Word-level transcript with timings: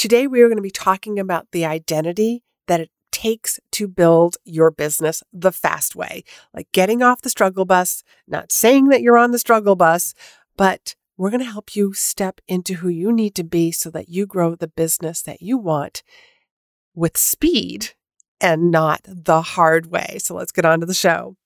Today, 0.00 0.26
we 0.26 0.40
are 0.40 0.48
going 0.48 0.56
to 0.56 0.62
be 0.62 0.70
talking 0.70 1.18
about 1.18 1.48
the 1.52 1.66
identity 1.66 2.42
that 2.68 2.80
it 2.80 2.90
takes 3.12 3.60
to 3.72 3.86
build 3.86 4.38
your 4.46 4.70
business 4.70 5.22
the 5.30 5.52
fast 5.52 5.94
way, 5.94 6.24
like 6.54 6.72
getting 6.72 7.02
off 7.02 7.20
the 7.20 7.28
struggle 7.28 7.66
bus, 7.66 8.02
not 8.26 8.50
saying 8.50 8.88
that 8.88 9.02
you're 9.02 9.18
on 9.18 9.32
the 9.32 9.38
struggle 9.38 9.76
bus, 9.76 10.14
but 10.56 10.94
we're 11.18 11.28
going 11.28 11.44
to 11.44 11.50
help 11.50 11.76
you 11.76 11.92
step 11.92 12.40
into 12.48 12.76
who 12.76 12.88
you 12.88 13.12
need 13.12 13.34
to 13.34 13.44
be 13.44 13.70
so 13.70 13.90
that 13.90 14.08
you 14.08 14.24
grow 14.24 14.54
the 14.54 14.68
business 14.68 15.20
that 15.20 15.42
you 15.42 15.58
want 15.58 16.02
with 16.94 17.18
speed 17.18 17.90
and 18.40 18.70
not 18.70 19.02
the 19.04 19.42
hard 19.42 19.90
way. 19.90 20.16
So 20.16 20.34
let's 20.34 20.50
get 20.50 20.64
on 20.64 20.80
to 20.80 20.86
the 20.86 20.94
show. 20.94 21.36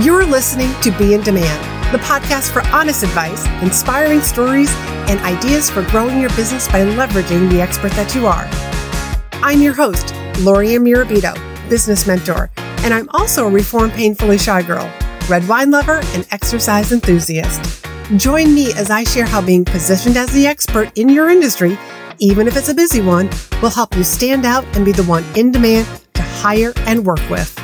You're 0.00 0.24
listening 0.24 0.72
to 0.80 0.90
Be 0.92 1.12
in 1.12 1.20
Demand, 1.20 1.73
the 1.94 2.00
podcast 2.00 2.50
for 2.50 2.60
honest 2.74 3.04
advice, 3.04 3.46
inspiring 3.62 4.20
stories, 4.20 4.68
and 5.08 5.20
ideas 5.20 5.70
for 5.70 5.82
growing 5.90 6.20
your 6.20 6.30
business 6.30 6.66
by 6.66 6.80
leveraging 6.80 7.48
the 7.50 7.60
expert 7.60 7.92
that 7.92 8.16
you 8.16 8.26
are. 8.26 8.48
I'm 9.44 9.62
your 9.62 9.74
host, 9.74 10.12
Loria 10.40 10.80
Mirabito, 10.80 11.34
business 11.70 12.04
mentor, 12.04 12.50
and 12.56 12.92
I'm 12.92 13.08
also 13.10 13.46
a 13.46 13.48
reformed 13.48 13.92
painfully 13.92 14.38
shy 14.38 14.60
girl, 14.62 14.92
red 15.28 15.46
wine 15.46 15.70
lover, 15.70 16.00
and 16.14 16.26
exercise 16.32 16.90
enthusiast. 16.90 17.86
Join 18.16 18.52
me 18.52 18.72
as 18.72 18.90
I 18.90 19.04
share 19.04 19.24
how 19.24 19.40
being 19.40 19.64
positioned 19.64 20.16
as 20.16 20.32
the 20.32 20.48
expert 20.48 20.90
in 20.98 21.08
your 21.08 21.28
industry, 21.28 21.78
even 22.18 22.48
if 22.48 22.56
it's 22.56 22.70
a 22.70 22.74
busy 22.74 23.02
one, 23.02 23.30
will 23.62 23.70
help 23.70 23.94
you 23.94 24.02
stand 24.02 24.44
out 24.44 24.64
and 24.74 24.84
be 24.84 24.90
the 24.90 25.04
one 25.04 25.24
in 25.36 25.52
demand 25.52 25.86
to 26.14 26.22
hire 26.22 26.72
and 26.88 27.06
work 27.06 27.20
with. 27.30 27.63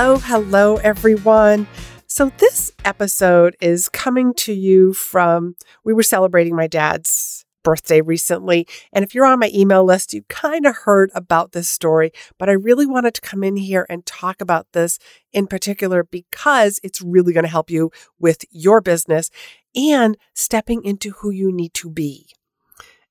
Hello, 0.00 0.18
hello, 0.18 0.76
everyone. 0.76 1.66
So, 2.06 2.30
this 2.38 2.70
episode 2.84 3.56
is 3.60 3.88
coming 3.88 4.32
to 4.34 4.52
you 4.52 4.92
from, 4.92 5.56
we 5.82 5.92
were 5.92 6.04
celebrating 6.04 6.54
my 6.54 6.68
dad's 6.68 7.44
birthday 7.64 8.00
recently. 8.00 8.68
And 8.92 9.04
if 9.04 9.12
you're 9.12 9.26
on 9.26 9.40
my 9.40 9.50
email 9.52 9.82
list, 9.82 10.14
you 10.14 10.22
kind 10.28 10.66
of 10.66 10.76
heard 10.76 11.10
about 11.16 11.50
this 11.50 11.68
story, 11.68 12.12
but 12.38 12.48
I 12.48 12.52
really 12.52 12.86
wanted 12.86 13.12
to 13.14 13.20
come 13.20 13.42
in 13.42 13.56
here 13.56 13.86
and 13.90 14.06
talk 14.06 14.40
about 14.40 14.68
this 14.72 15.00
in 15.32 15.48
particular 15.48 16.04
because 16.04 16.78
it's 16.84 17.02
really 17.02 17.32
going 17.32 17.42
to 17.42 17.50
help 17.50 17.68
you 17.68 17.90
with 18.20 18.44
your 18.52 18.80
business 18.80 19.30
and 19.74 20.16
stepping 20.32 20.84
into 20.84 21.10
who 21.10 21.30
you 21.30 21.50
need 21.50 21.74
to 21.74 21.90
be. 21.90 22.28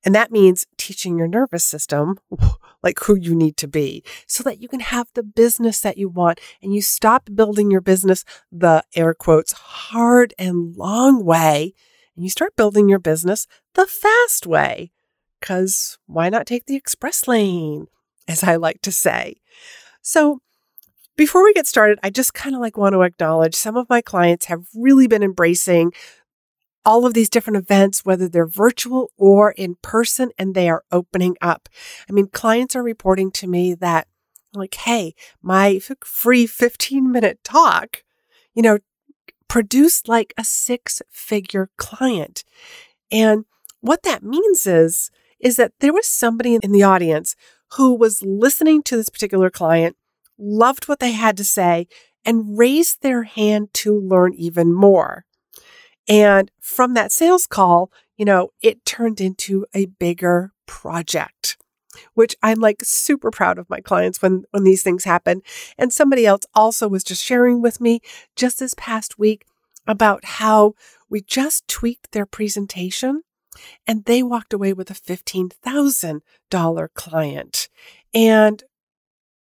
And 0.06 0.14
that 0.16 0.32
means 0.32 0.66
teaching 0.78 1.18
your 1.18 1.28
nervous 1.28 1.64
system 1.64 2.18
like 2.84 3.00
who 3.02 3.16
you 3.16 3.36
need 3.36 3.58
to 3.58 3.68
be 3.68 4.04
so 4.28 4.44
that 4.44 4.62
you 4.62 4.68
can 4.68 4.80
have 4.80 5.08
the 5.14 5.24
business 5.24 5.82
that 5.82 5.98
you 5.98 6.08
want 6.08 6.40
and 6.62 6.74
you 6.74 6.82
stop 6.82 7.30
building 7.34 7.72
your 7.72 7.82
business 7.82 8.24
the 8.52 8.84
air 8.96 9.14
quotes 9.14 9.54
hard 9.54 10.34
and 10.38 10.76
long 10.76 11.26
way 11.26 11.74
and 12.18 12.26
you 12.26 12.30
start 12.30 12.56
building 12.56 12.90
your 12.90 13.00
business 13.00 13.48
the 13.76 13.86
fast 13.86 14.46
way. 14.46 14.92
Because 15.40 16.00
why 16.08 16.30
not 16.30 16.48
take 16.48 16.66
the 16.66 16.76
express 16.76 17.28
lane, 17.28 17.86
as 18.28 18.44
I 18.44 18.56
like 18.56 18.82
to 18.82 18.92
say? 18.92 19.36
So, 20.02 20.42
before 21.16 21.44
we 21.44 21.54
get 21.54 21.68
started, 21.68 22.00
I 22.04 22.10
just 22.10 22.34
kind 22.34 22.56
of 22.56 22.62
like 22.62 22.78
want 22.78 22.94
to 22.94 23.02
acknowledge 23.02 23.56
some 23.56 23.78
of 23.78 23.90
my 23.90 24.02
clients 24.02 24.46
have 24.46 24.68
really 24.76 25.08
been 25.08 25.24
embracing 25.24 25.94
all 26.88 27.06
of 27.06 27.14
these 27.14 27.30
different 27.30 27.58
events, 27.58 28.06
whether 28.06 28.30
they're 28.30 28.48
virtual 28.48 29.12
or 29.18 29.52
in 29.52 29.76
person, 29.82 30.32
and 30.38 30.56
they 30.56 30.70
are 30.70 30.86
opening 30.90 31.36
up. 31.42 31.68
I 32.10 32.14
mean, 32.14 32.28
clients 32.28 32.78
are 32.78 32.82
reporting 32.82 33.30
to 33.32 33.48
me 33.48 33.74
that, 33.76 34.08
like, 34.54 34.74
hey, 34.74 35.14
my 35.42 35.82
free 36.06 36.48
15 36.48 37.12
minute 37.12 37.44
talk, 37.44 38.04
you 38.56 38.62
know, 38.62 38.80
produced 39.50 40.08
like 40.08 40.34
a 40.38 40.46
six 40.46 41.02
figure 41.12 41.70
client. 41.76 42.46
And 43.12 43.44
what 43.82 44.04
that 44.04 44.24
means 44.24 44.66
is, 44.66 45.12
is 45.42 45.58
that 45.58 45.74
there 45.82 45.94
was 45.94 46.08
somebody 46.08 46.56
in 46.56 46.72
the 46.72 46.84
audience 46.84 47.36
who 47.74 47.96
was 47.96 48.24
listening 48.24 48.82
to 48.84 48.96
this 48.96 49.10
particular 49.10 49.50
client, 49.50 49.98
loved 50.40 50.88
what 50.88 51.02
they 51.02 51.12
had 51.12 51.36
to 51.36 51.44
say, 51.44 51.90
and 52.24 52.58
raised 52.58 53.02
their 53.02 53.24
hand 53.24 53.74
to 53.74 53.94
learn 53.94 54.34
even 54.36 54.74
more. 54.74 55.26
And 56.08 56.52
from 56.62 56.94
that 56.94 57.12
sales 57.12 57.46
call, 57.46 57.92
you 58.16 58.26
know, 58.26 58.50
it 58.62 58.86
turned 58.86 59.20
into 59.20 59.66
a 59.74 59.86
bigger 59.86 60.54
project 60.66 61.58
which 62.14 62.36
I'm 62.44 62.60
like 62.60 62.84
super 62.84 63.32
proud 63.32 63.58
of 63.58 63.70
my 63.70 63.80
clients 63.80 64.22
when 64.22 64.44
when 64.52 64.64
these 64.64 64.84
things 64.84 65.04
happen. 65.04 65.42
And 65.78 65.92
somebody 65.92 66.26
else 66.26 66.44
also 66.54 66.88
was 66.88 67.04
just 67.04 67.24
sharing 67.24 67.62
with 67.62 67.82
me 67.82 68.02
just 68.36 68.60
this 68.60 68.76
past 68.78 69.18
week 69.18 69.46
about 69.88 70.26
how 70.26 70.74
we 71.10 71.22
just 71.22 71.68
tweaked 71.68 72.12
their 72.12 72.26
presentation 72.26 73.24
and 73.88 74.06
they 74.06 74.22
walked 74.22 74.54
away 74.54 74.74
with 74.74 74.92
a 74.92 74.94
$15,000 74.94 76.88
client. 76.94 77.70
And 78.14 78.64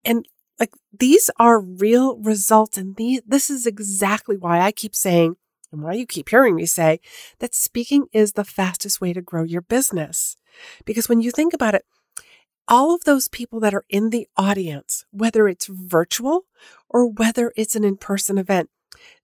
and 0.05 0.27
like 0.59 0.73
these 0.97 1.31
are 1.39 1.61
real 1.61 2.17
results 2.19 2.79
and 2.79 2.97
the, 2.97 3.21
this 3.27 3.51
is 3.51 3.67
exactly 3.67 4.37
why 4.37 4.61
I 4.61 4.73
keep 4.73 4.95
saying 4.95 5.37
and 5.77 5.85
why 5.85 5.93
you 5.93 6.07
keep 6.07 6.29
hearing 6.29 6.55
me 6.57 6.67
say 6.67 7.01
that 7.39 7.55
speaking 7.55 8.07
is 8.13 8.33
the 8.33 8.45
fastest 8.45 9.01
way 9.01 9.13
to 9.13 9.21
grow 9.21 9.45
your 9.45 9.61
business. 9.63 10.37
Because 10.85 11.09
when 11.09 11.21
you 11.21 11.31
think 11.31 11.53
about 11.53 11.75
it, 11.75 11.85
all 12.67 12.95
of 12.95 13.05
those 13.05 13.29
people 13.29 13.61
that 13.61 13.75
are 13.75 13.85
in 13.89 14.11
the 14.11 14.27
audience, 14.37 15.05
whether 15.11 15.47
it's 15.47 15.67
virtual 15.67 16.47
or 16.89 17.07
whether 17.07 17.53
it's 17.57 17.77
an 17.77 17.85
in 17.85 17.97
person 17.97 18.39
event, 18.39 18.71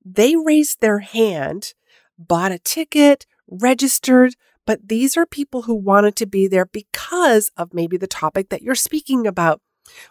they 0.04 0.36
raised 0.36 0.80
their 0.80 1.00
hand, 1.00 1.74
bought 2.18 2.52
a 2.52 2.58
ticket, 2.58 3.26
registered, 3.48 4.34
but 4.66 4.88
these 4.88 5.16
are 5.16 5.26
people 5.26 5.62
who 5.62 5.74
wanted 5.74 6.14
to 6.16 6.26
be 6.26 6.46
there 6.46 6.66
because 6.66 7.50
of 7.56 7.74
maybe 7.74 7.96
the 7.96 8.06
topic 8.06 8.48
that 8.50 8.62
you're 8.62 8.74
speaking 8.74 9.26
about, 9.26 9.60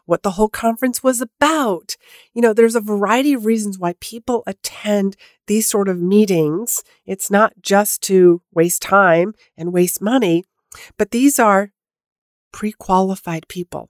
what 0.06 0.24
the 0.24 0.32
whole 0.32 0.50
conference 0.50 1.04
was 1.04 1.22
about. 1.22 1.98
You 2.34 2.42
know, 2.42 2.54
there's 2.54 2.76
a 2.76 2.82
variety 2.82 3.34
of 3.34 3.46
reasons 3.46 3.80
why 3.80 3.96
people 4.00 4.44
attend 4.48 5.16
these 5.48 5.68
sort 5.68 5.90
of 5.90 6.00
meetings. 6.00 6.84
It's 7.06 7.32
not 7.32 7.54
just 7.62 8.02
to 8.04 8.42
waste 8.54 8.82
time 8.82 9.34
and 9.58 9.74
waste 9.74 10.02
money, 10.02 10.46
but 10.98 11.12
these 11.12 11.40
are 11.40 11.72
pre 12.52 12.72
qualified 12.72 13.48
people. 13.48 13.90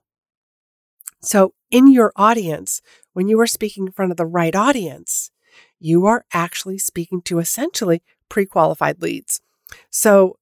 So, 1.20 1.54
in 1.70 1.90
your 1.90 2.12
audience, 2.16 2.82
when 3.12 3.28
you 3.28 3.38
are 3.40 3.46
speaking 3.46 3.86
in 3.86 3.92
front 3.92 4.10
of 4.10 4.16
the 4.16 4.26
right 4.26 4.54
audience, 4.54 5.30
you 5.78 6.06
are 6.06 6.24
actually 6.32 6.78
speaking 6.78 7.22
to 7.22 7.38
essentially 7.38 8.02
pre 8.28 8.46
qualified 8.46 9.00
leads. 9.00 9.40
So, 9.90 10.36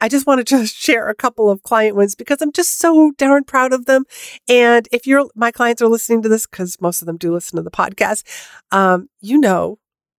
I 0.00 0.08
just 0.08 0.26
wanted 0.26 0.46
to 0.48 0.66
share 0.66 1.08
a 1.08 1.14
couple 1.14 1.50
of 1.50 1.62
client 1.62 1.96
wins 1.96 2.14
because 2.14 2.40
I'm 2.40 2.52
just 2.52 2.78
so 2.78 3.12
darn 3.18 3.44
proud 3.44 3.72
of 3.72 3.86
them. 3.86 4.04
And 4.48 4.88
if 4.92 5.06
you're 5.06 5.28
my 5.34 5.50
clients 5.50 5.82
are 5.82 5.88
listening 5.88 6.22
to 6.22 6.28
this, 6.28 6.46
because 6.46 6.80
most 6.80 7.02
of 7.02 7.06
them 7.06 7.16
do 7.16 7.32
listen 7.32 7.56
to 7.56 7.62
the 7.62 7.70
podcast, 7.70 8.24
um, 8.70 9.08
you 9.20 9.38
know, 9.38 9.78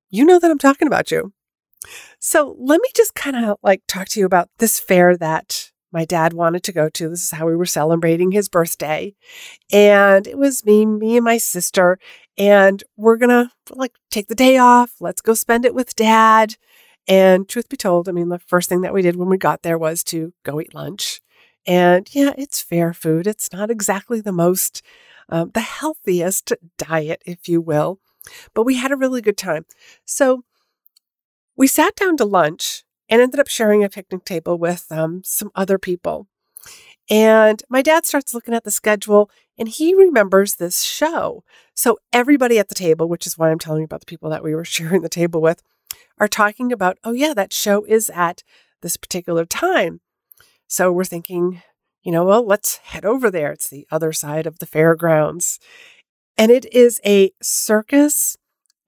you 0.10 0.26
know 0.26 0.40
that 0.40 0.52
I'm 0.52 0.60
talking 0.60 0.88
about 0.88 1.12
you. 1.12 1.34
So 2.20 2.56
let 2.60 2.80
me 2.82 2.90
just 2.96 3.16
kind 3.16 3.36
of 3.36 3.58
like 3.64 3.82
talk 3.88 4.08
to 4.10 4.20
you 4.20 4.26
about 4.26 4.50
this 4.60 4.80
fair 4.80 5.18
that 5.18 5.72
my 5.92 6.06
dad 6.06 6.34
wanted 6.34 6.64
to 6.64 6.72
go 6.72 6.90
to. 6.90 7.10
This 7.10 7.24
is 7.24 7.32
how 7.32 7.48
we 7.48 7.56
were 7.56 7.66
celebrating 7.66 8.32
his 8.32 8.48
birthday. 8.50 9.14
And 9.72 10.28
it 10.28 10.38
was 10.38 10.66
me, 10.66 10.86
me 10.86 11.18
and 11.18 11.26
my 11.26 11.38
sister. 11.38 12.00
And 12.38 12.84
we're 12.96 13.18
going 13.18 13.30
to 13.30 13.52
like 13.72 13.94
take 14.10 14.28
the 14.28 14.36
day 14.36 14.58
off. 14.58 14.96
Let's 15.00 15.22
go 15.22 15.34
spend 15.34 15.66
it 15.66 15.76
with 15.76 15.96
dad. 15.96 16.56
And 17.08 17.48
truth 17.48 17.70
be 17.70 17.78
told, 17.78 18.08
I 18.08 18.12
mean, 18.12 18.30
the 18.30 18.40
first 18.40 18.70
thing 18.70 18.82
that 18.82 18.94
we 18.94 19.02
did 19.02 19.16
when 19.16 19.30
we 19.30 19.38
got 19.38 19.64
there 19.64 19.78
was 19.78 20.04
to 20.06 20.34
go 20.44 20.62
eat 20.62 20.74
lunch. 20.74 21.22
And 21.66 22.08
yeah, 22.14 22.34
it's 22.38 22.62
fair 22.62 22.94
food. 22.94 23.28
It's 23.28 23.52
not 23.52 23.70
exactly 23.70 24.22
the 24.22 24.32
most, 24.32 24.82
um, 25.30 25.52
the 25.54 25.60
healthiest 25.60 26.54
diet, 26.78 27.22
if 27.26 27.48
you 27.48 27.62
will, 27.62 28.00
but 28.54 28.64
we 28.64 28.76
had 28.76 28.92
a 28.92 28.98
really 28.98 29.22
good 29.22 29.38
time. 29.38 29.66
So 30.06 30.44
we 31.56 31.68
sat 31.68 31.96
down 31.96 32.18
to 32.18 32.26
lunch 32.26 32.84
and 33.10 33.22
ended 33.22 33.40
up 33.40 33.48
sharing 33.48 33.84
a 33.84 33.90
picnic 33.90 34.26
table 34.26 34.58
with 34.58 34.86
um, 34.90 35.22
some 35.24 35.52
other 35.54 35.78
people. 35.78 36.28
And 37.10 37.62
my 37.70 37.82
dad 37.82 38.06
starts 38.06 38.34
looking 38.34 38.54
at 38.54 38.64
the 38.64 38.72
schedule 38.72 39.30
and 39.58 39.68
he 39.68 39.94
remembers 39.94 40.56
this 40.56 40.82
show. 40.82 41.44
So 41.74 41.98
everybody 42.14 42.58
at 42.58 42.70
the 42.70 42.76
table, 42.76 43.10
which 43.10 43.28
is 43.28 43.38
why 43.38 43.52
I'm 43.52 43.60
telling 43.60 43.82
you 43.82 43.86
about 43.86 44.00
the 44.00 44.06
people 44.06 44.30
that 44.30 44.44
we 44.44 44.56
were 44.56 44.66
sharing 44.66 45.02
the 45.02 45.10
table 45.10 45.42
with, 45.42 45.62
are 46.20 46.28
talking 46.28 46.72
about, 46.72 46.98
oh, 47.04 47.14
yeah, 47.14 47.34
that 47.34 47.54
show 47.54 47.84
is 47.86 48.10
at 48.10 48.44
this 48.82 48.98
particular 48.98 49.46
time. 49.46 50.02
So 50.68 50.92
we're 50.92 51.04
thinking, 51.04 51.62
you 52.04 52.12
know, 52.12 52.24
well, 52.24 52.46
let's 52.46 52.78
head 52.78 53.06
over 53.06 53.30
there. 53.30 53.52
It's 53.52 53.70
the 53.70 53.88
other 53.92 54.14
side 54.14 54.48
of 54.48 54.60
the 54.60 54.66
fairgrounds. 54.66 55.60
And 56.38 56.52
it 56.52 56.66
is 56.74 57.00
a 57.06 57.32
circus 57.42 58.38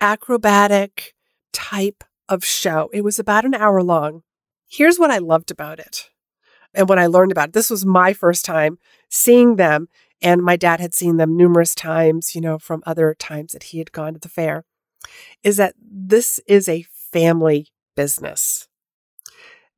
acrobatic 0.01 1.13
type 1.51 2.03
of 2.27 2.43
show. 2.43 2.89
It 2.93 3.03
was 3.03 3.19
about 3.19 3.45
an 3.45 3.53
hour 3.53 3.83
long. 3.83 4.23
Here's 4.67 4.97
what 4.97 5.11
I 5.11 5.19
loved 5.19 5.51
about 5.51 5.79
it 5.79 6.09
and 6.73 6.89
what 6.89 6.99
I 6.99 7.05
learned 7.05 7.31
about 7.31 7.49
it. 7.49 7.53
This 7.53 7.69
was 7.69 7.85
my 7.85 8.13
first 8.13 8.43
time 8.45 8.79
seeing 9.09 9.57
them, 9.57 9.87
and 10.21 10.41
my 10.41 10.55
dad 10.55 10.79
had 10.79 10.95
seen 10.95 11.17
them 11.17 11.37
numerous 11.37 11.75
times, 11.75 12.33
you 12.33 12.41
know, 12.41 12.57
from 12.57 12.81
other 12.85 13.15
times 13.17 13.51
that 13.51 13.63
he 13.63 13.77
had 13.77 13.91
gone 13.91 14.13
to 14.13 14.19
the 14.19 14.29
fair. 14.29 14.65
Is 15.43 15.57
that 15.57 15.75
this 15.79 16.39
is 16.47 16.67
a 16.67 16.85
family 17.13 17.67
business. 17.95 18.67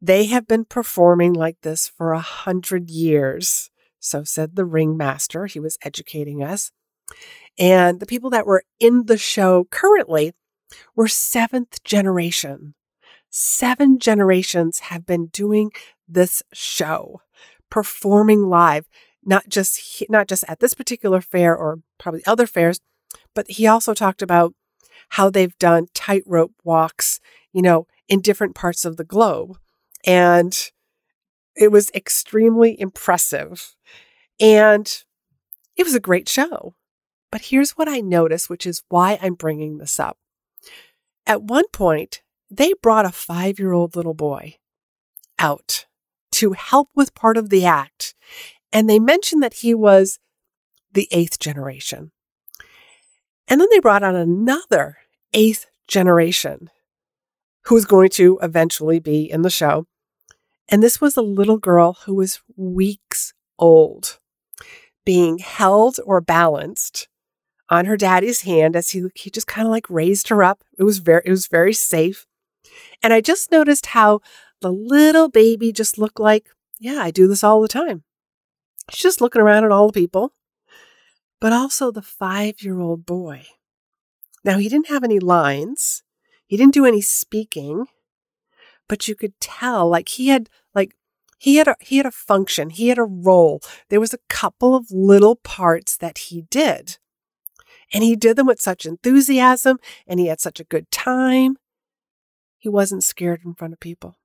They 0.02 0.26
have 0.26 0.48
been 0.48 0.66
performing 0.66 1.34
like 1.34 1.58
this 1.62 1.88
for 1.88 2.14
a 2.14 2.20
hundred 2.20 2.90
years. 2.90 3.70
So 4.00 4.24
said 4.24 4.56
the 4.56 4.66
ringmaster. 4.66 5.46
He 5.46 5.60
was 5.60 5.78
educating 5.84 6.44
us. 6.44 6.72
And 7.58 8.00
the 8.00 8.06
people 8.06 8.30
that 8.32 8.46
were 8.46 8.64
in 8.80 9.06
the 9.06 9.18
show 9.18 9.68
currently 9.72 10.34
were 10.96 11.08
seventh 11.08 11.84
generation. 11.84 12.76
Seven 13.30 14.00
generations 14.00 14.80
have 14.80 15.06
been 15.06 15.28
doing 15.28 15.72
this 16.08 16.44
show, 16.54 17.22
performing 17.70 18.48
live, 18.48 18.88
not 19.24 19.50
just 19.50 20.04
not 20.10 20.28
just 20.28 20.44
at 20.48 20.60
this 20.60 20.74
particular 20.74 21.22
fair 21.22 21.56
or 21.56 21.80
probably 21.98 22.26
other 22.26 22.48
fairs, 22.48 22.80
but 23.34 23.50
he 23.50 23.68
also 23.68 23.94
talked 23.94 24.22
about 24.22 24.54
how 25.16 25.30
they've 25.30 25.58
done 25.60 25.88
tightrope 25.94 26.52
walks, 26.66 27.22
you 27.54 27.62
know, 27.62 27.88
in 28.10 28.20
different 28.20 28.54
parts 28.54 28.84
of 28.84 28.98
the 28.98 29.06
globe. 29.06 29.58
And 30.06 30.54
it 31.56 31.72
was 31.72 31.90
extremely 31.96 32.78
impressive. 32.78 33.78
And 34.42 35.04
it 35.78 35.86
was 35.86 35.96
a 35.96 36.02
great 36.02 36.28
show. 36.28 36.76
But 37.32 37.44
here's 37.44 37.72
what 37.72 37.88
I 37.88 38.02
noticed, 38.02 38.50
which 38.50 38.68
is 38.68 38.84
why 38.90 39.18
I'm 39.22 39.36
bringing 39.36 39.78
this 39.78 40.02
up. 40.02 40.18
At 41.26 41.44
one 41.44 41.70
point, 41.70 42.22
they 42.52 42.74
brought 42.82 43.06
a 43.06 43.12
five 43.12 43.58
year 43.58 43.72
old 43.72 43.96
little 43.96 44.14
boy 44.14 44.58
out 45.40 45.86
to 46.34 46.52
help 46.52 46.90
with 46.94 47.16
part 47.16 47.38
of 47.38 47.50
the 47.50 47.66
act. 47.66 48.16
And 48.74 48.90
they 48.90 49.00
mentioned 49.00 49.42
that 49.44 49.56
he 49.56 49.74
was 49.74 50.20
the 50.92 51.08
eighth 51.12 51.40
generation. 51.40 52.12
And 53.48 53.62
then 53.62 53.70
they 53.72 53.80
brought 53.80 54.04
on 54.04 54.18
another 54.18 54.98
eighth 55.36 55.68
generation 55.88 56.72
who 57.66 57.76
was 57.76 57.86
going 57.86 58.10
to 58.10 58.40
eventually 58.42 59.00
be 59.00 59.30
in 59.30 59.44
the 59.44 59.50
show. 59.50 59.86
And 60.70 60.82
this 60.82 61.00
was 61.00 61.16
a 61.16 61.22
little 61.22 61.58
girl 61.58 61.98
who 62.06 62.16
was 62.16 62.42
weeks 62.56 63.34
old, 63.60 64.20
being 65.06 65.38
held 65.38 66.00
or 66.06 66.22
balanced 66.22 67.08
on 67.70 67.86
her 67.86 67.98
daddy's 67.98 68.42
hand 68.42 68.76
as 68.76 68.92
he, 68.92 69.04
he 69.14 69.30
just 69.30 69.48
kind 69.48 69.68
of 69.68 69.72
like 69.72 69.90
raised 69.90 70.30
her 70.30 70.44
up. 70.44 70.64
It 70.78 70.84
was 70.84 71.00
very, 71.00 71.22
it 71.26 71.32
was 71.32 71.48
very 71.48 71.74
safe. 71.74 72.26
And 73.04 73.14
I 73.14 73.22
just 73.22 73.52
noticed 73.52 73.88
how 73.88 74.22
the 74.62 74.72
little 74.72 75.30
baby 75.30 75.72
just 75.72 75.98
looked 75.98 76.20
like, 76.20 76.48
yeah, 76.80 77.00
I 77.00 77.12
do 77.12 77.28
this 77.28 77.44
all 77.44 77.62
the 77.62 77.68
time. 77.68 78.04
She's 78.92 79.04
just 79.04 79.22
looking 79.22 79.42
around 79.42 79.66
at 79.66 79.72
all 79.72 79.88
the 79.88 80.00
people, 80.00 80.34
but 81.40 81.54
also 81.54 81.92
the 81.92 82.02
five 82.02 82.62
year 82.62 82.80
old 82.80 83.06
boy. 83.06 83.46
Now, 84.46 84.60
he 84.60 84.70
didn't 84.70 84.90
have 84.90 85.04
any 85.04 85.20
lines, 85.20 86.04
he 86.46 86.56
didn't 86.56 86.76
do 86.76 86.86
any 86.86 87.02
speaking, 87.02 87.88
but 88.88 89.08
you 89.08 89.16
could 89.16 89.38
tell 89.42 89.90
like 89.90 90.10
he 90.10 90.28
had, 90.28 90.50
like, 90.76 90.96
he 91.40 91.58
had 91.58 91.68
a 91.68 91.76
he 91.82 91.98
had 91.98 92.06
a 92.06 92.12
function, 92.12 92.70
he 92.70 92.88
had 92.90 93.00
a 93.00 93.04
role. 93.04 93.62
There 93.90 94.00
was 94.00 94.14
a 94.14 94.20
couple 94.30 94.76
of 94.76 94.92
little 94.92 95.36
parts 95.36 95.98
that 95.98 96.18
he 96.18 96.44
did. 96.44 96.98
And 97.94 98.04
he 98.04 98.16
did 98.16 98.36
them 98.36 98.48
with 98.48 98.62
such 98.62 98.86
enthusiasm 98.86 99.78
and 100.08 100.20
he 100.20 100.28
had 100.28 100.40
such 100.40 100.60
a 100.60 100.64
good 100.64 100.90
time. 100.92 101.58
He 102.58 102.70
wasn't 102.70 103.04
scared 103.04 103.42
in 103.46 103.54
front 103.54 103.74
of 103.74 103.80
people. 103.80 104.16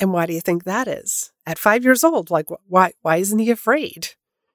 And 0.00 0.12
why 0.12 0.26
do 0.26 0.32
you 0.32 0.40
think 0.40 0.64
that 0.64 0.88
is? 0.88 1.32
At 1.46 1.58
five 1.58 1.84
years 1.84 2.04
old, 2.04 2.30
like, 2.30 2.46
why, 2.66 2.92
why 3.02 3.16
isn't 3.16 3.38
he 3.38 3.50
afraid 3.50 4.10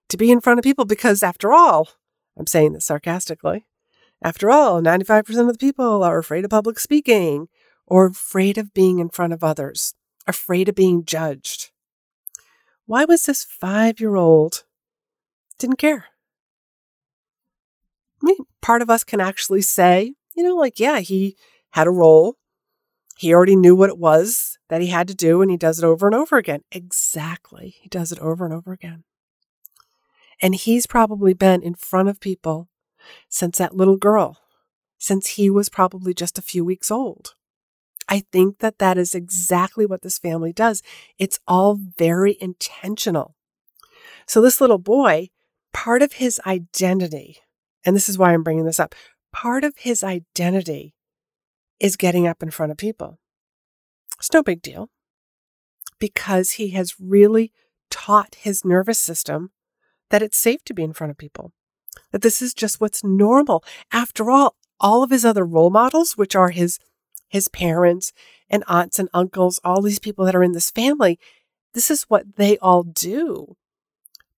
to 0.09 0.17
be 0.17 0.31
in 0.31 0.41
front 0.41 0.59
of 0.59 0.63
people? 0.63 0.85
Because 0.85 1.23
after 1.23 1.53
all, 1.53 1.89
I'm 2.37 2.47
saying 2.47 2.73
this 2.73 2.85
sarcastically, 2.85 3.65
after 4.21 4.49
all, 4.49 4.81
95% 4.81 5.29
of 5.39 5.47
the 5.47 5.57
people 5.57 6.03
are 6.03 6.17
afraid 6.17 6.43
of 6.43 6.51
public 6.51 6.79
speaking 6.79 7.47
or 7.85 8.05
afraid 8.05 8.57
of 8.57 8.73
being 8.73 8.99
in 8.99 9.09
front 9.09 9.33
of 9.33 9.43
others, 9.43 9.93
afraid 10.27 10.67
of 10.69 10.75
being 10.75 11.05
judged. 11.05 11.71
Why 12.85 13.05
was 13.05 13.25
this 13.25 13.43
five 13.43 13.99
year 13.99 14.15
old 14.15 14.63
didn't 15.57 15.77
care? 15.77 16.05
I 18.21 18.25
mean, 18.25 18.37
part 18.61 18.81
of 18.81 18.89
us 18.89 19.03
can 19.03 19.21
actually 19.21 19.61
say, 19.61 20.13
you 20.35 20.43
know, 20.43 20.55
like, 20.55 20.79
yeah, 20.79 20.99
he 20.99 21.37
had 21.71 21.87
a 21.87 21.91
role. 21.91 22.35
He 23.17 23.33
already 23.33 23.55
knew 23.55 23.75
what 23.75 23.89
it 23.89 23.97
was 23.97 24.57
that 24.69 24.81
he 24.81 24.87
had 24.87 25.07
to 25.09 25.15
do, 25.15 25.41
and 25.41 25.51
he 25.51 25.57
does 25.57 25.79
it 25.79 25.85
over 25.85 26.05
and 26.05 26.15
over 26.15 26.37
again. 26.37 26.61
Exactly. 26.71 27.75
He 27.81 27.89
does 27.89 28.11
it 28.11 28.19
over 28.19 28.45
and 28.45 28.53
over 28.53 28.71
again. 28.71 29.03
And 30.41 30.55
he's 30.55 30.87
probably 30.87 31.33
been 31.33 31.61
in 31.61 31.75
front 31.75 32.07
of 32.07 32.19
people 32.19 32.68
since 33.29 33.57
that 33.57 33.75
little 33.75 33.97
girl, 33.97 34.37
since 34.97 35.27
he 35.27 35.49
was 35.49 35.69
probably 35.69 36.13
just 36.13 36.37
a 36.37 36.43
few 36.43 36.63
weeks 36.63 36.91
old. 36.91 37.35
I 38.07 38.23
think 38.31 38.59
that 38.59 38.79
that 38.79 38.97
is 38.97 39.13
exactly 39.13 39.85
what 39.85 40.01
this 40.01 40.17
family 40.17 40.51
does. 40.51 40.81
It's 41.19 41.39
all 41.47 41.79
very 41.97 42.37
intentional. 42.41 43.35
So, 44.25 44.41
this 44.41 44.59
little 44.59 44.79
boy, 44.79 45.29
part 45.73 46.01
of 46.01 46.13
his 46.13 46.41
identity, 46.45 47.37
and 47.85 47.95
this 47.95 48.09
is 48.09 48.17
why 48.17 48.33
I'm 48.33 48.43
bringing 48.43 48.65
this 48.65 48.79
up, 48.79 48.95
part 49.31 49.63
of 49.63 49.75
his 49.77 50.03
identity 50.03 50.95
is 51.79 51.95
getting 51.95 52.27
up 52.27 52.41
in 52.43 52.51
front 52.51 52.71
of 52.71 52.77
people. 52.77 53.19
It's 54.17 54.33
no 54.33 54.43
big 54.43 54.61
deal 54.61 54.89
because 55.99 56.51
he 56.51 56.69
has 56.69 56.99
really 56.99 57.51
taught 57.89 58.35
his 58.35 58.65
nervous 58.65 58.99
system 58.99 59.51
that 60.09 60.21
it's 60.21 60.37
safe 60.37 60.63
to 60.65 60.73
be 60.73 60.83
in 60.83 60.93
front 60.93 61.11
of 61.11 61.17
people, 61.17 61.53
that 62.11 62.21
this 62.21 62.41
is 62.41 62.53
just 62.53 62.81
what's 62.81 63.03
normal. 63.03 63.63
After 63.91 64.29
all, 64.29 64.55
all 64.79 65.03
of 65.03 65.11
his 65.11 65.25
other 65.25 65.45
role 65.45 65.69
models, 65.69 66.17
which 66.17 66.35
are 66.35 66.49
his 66.49 66.79
his 67.27 67.47
parents 67.47 68.11
and 68.49 68.63
aunts 68.67 68.97
and 68.97 69.07
uncles, 69.13 69.59
all 69.63 69.81
these 69.81 69.99
people 69.99 70.25
that 70.25 70.35
are 70.35 70.43
in 70.43 70.53
this 70.53 70.71
family, 70.71 71.19
this 71.73 71.91
is 71.91 72.03
what 72.03 72.35
they 72.37 72.57
all 72.57 72.83
do. 72.83 73.55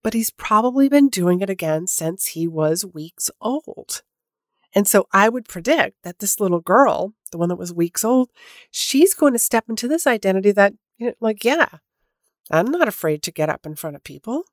But 0.04 0.14
he's 0.14 0.32
probably 0.32 0.90
been 0.90 1.08
doing 1.08 1.42
it 1.42 1.50
again 1.50 1.88
since 1.88 2.28
he 2.28 2.48
was 2.48 2.86
weeks 2.86 3.32
old. 3.40 4.02
And 4.74 4.88
so 4.88 5.08
I 5.14 5.30
would 5.30 5.48
predict 5.48 6.04
that 6.04 6.20
this 6.20 6.40
little 6.40 6.60
girl, 6.60 7.14
the 7.32 7.38
one 7.38 7.50
that 7.50 7.58
was 7.58 7.74
weeks 7.74 8.04
old, 8.04 8.30
she's 8.72 9.14
going 9.14 9.34
to 9.34 9.40
step 9.40 9.66
into 9.70 9.88
this 9.88 10.08
identity 10.08 10.52
that, 10.52 10.74
you 10.98 11.08
know, 11.08 11.14
like, 11.20 11.44
yeah, 11.44 11.68
I'm 12.50 12.72
not 12.72 12.88
afraid 12.88 13.22
to 13.24 13.32
get 13.32 13.50
up 13.50 13.66
in 13.66 13.76
front 13.76 13.96
of 13.96 14.04
people 14.04 14.44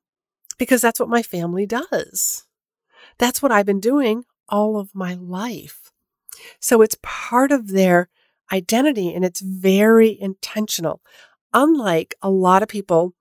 because 0.57 0.81
that's 0.81 0.99
what 0.99 1.09
my 1.09 1.23
family 1.23 1.65
does. 1.65 2.45
That's 3.19 3.41
what 3.41 3.51
I've 3.51 3.65
been 3.65 3.79
doing 3.79 4.25
all 4.47 4.79
of 4.79 4.95
my 4.95 5.13
life. 5.13 5.91
So 6.59 6.81
it's 6.81 6.97
part 7.03 7.51
of 7.51 7.67
their 7.67 8.09
identity 8.51 9.13
and 9.13 9.23
it's 9.23 9.41
very 9.41 10.17
intentional. 10.19 11.01
Unlike 11.53 12.15
a 12.21 12.29
lot 12.29 12.63
of 12.63 12.69
people 12.69 13.13